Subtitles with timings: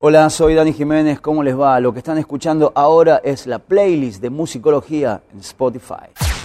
[0.00, 1.80] Hola, soy Dani Jiménez, ¿cómo les va?
[1.80, 6.37] Lo que están escuchando ahora es la playlist de musicología en Spotify.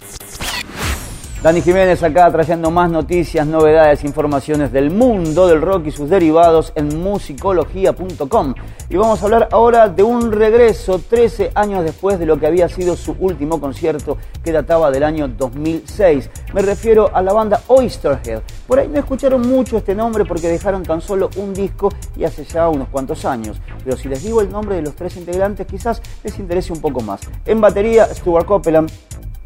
[1.44, 6.72] Dani Jiménez acá trayendo más noticias, novedades, informaciones del mundo del rock y sus derivados
[6.76, 8.54] en musicología.com.
[8.90, 12.70] Y vamos a hablar ahora de un regreso 13 años después de lo que había
[12.70, 16.30] sido su último concierto que databa del año 2006.
[16.54, 18.42] Me refiero a la banda Oysterhead.
[18.66, 22.46] Por ahí no escucharon mucho este nombre porque dejaron tan solo un disco y hace
[22.46, 23.60] ya unos cuantos años.
[23.84, 27.02] Pero si les digo el nombre de los tres integrantes quizás les interese un poco
[27.02, 27.20] más.
[27.46, 28.90] En batería, Stuart Copeland,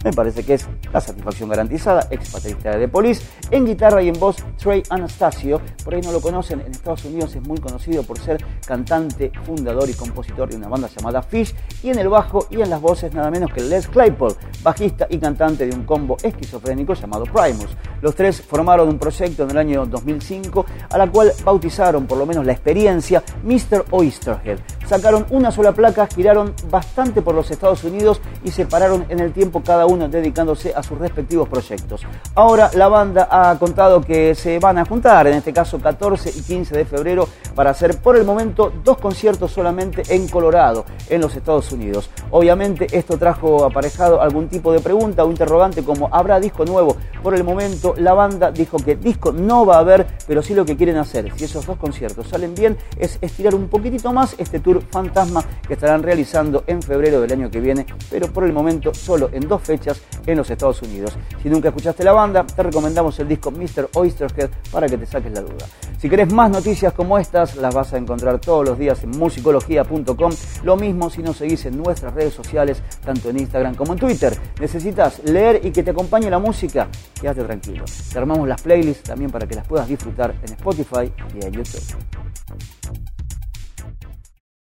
[0.04, 3.24] me parece que es la satisfacción garantizada, ex de Police.
[3.52, 5.62] En guitarra y en voz, Trey Anastasio.
[5.84, 9.90] Por ahí no lo conocen, en Estados Unidos es muy conocido por ser cantante, fundador
[9.90, 11.56] y compositor de una banda llamada Fish.
[11.84, 15.18] Y en el bajo y en las voces, nada menos que Les Claypool, bajista y
[15.18, 17.76] cantante de un combo esquizofrénico llamado Primus.
[18.02, 22.26] Los tres formaron un proyecto en el año 2005, a la cual bautizaron, por lo
[22.26, 23.86] menos la experiencia, Mr.
[23.92, 24.60] Oysterhead.
[24.88, 29.34] Sacaron una sola placa, giraron bastante por los Estados Unidos y se pararon en el
[29.34, 32.04] tiempo cada uno dedicándose a sus respectivos proyectos.
[32.36, 36.42] Ahora la banda ha contado que se van a juntar, en este caso 14 y
[36.42, 41.36] 15 de febrero, para hacer por el momento dos conciertos solamente en Colorado, en los
[41.36, 42.10] Estados Unidos.
[42.32, 46.96] Obviamente esto trajo aparejado algún tipo de pregunta o interrogante como ¿habrá disco nuevo?
[47.22, 50.64] Por el momento la banda dijo que disco no va a haber, pero sí lo
[50.64, 54.62] que quieren hacer, si esos dos conciertos salen bien, es estirar un poquitito más este
[54.82, 59.30] fantasma que estarán realizando en febrero del año que viene, pero por el momento solo
[59.32, 61.18] en dos fechas en los Estados Unidos.
[61.42, 63.90] Si nunca escuchaste la banda, te recomendamos el disco Mr.
[63.94, 65.66] Oysterhead para que te saques la duda.
[65.98, 70.32] Si querés más noticias como estas, las vas a encontrar todos los días en musicología.com.
[70.64, 74.38] Lo mismo si nos seguís en nuestras redes sociales, tanto en Instagram como en Twitter.
[74.60, 76.88] Necesitas leer y que te acompañe la música,
[77.20, 77.86] quédate tranquilo.
[78.12, 82.17] Te armamos las playlists también para que las puedas disfrutar en Spotify y en YouTube.